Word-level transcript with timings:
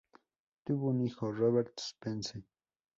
Tuvo 0.65 0.87
un 0.89 1.01
hijo, 1.05 1.31
Robert 1.31 1.79
Spence. 1.79 2.43